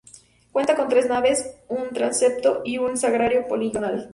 [0.51, 4.09] Cuenta con tres naves, un transepto y un sagrario poligonal.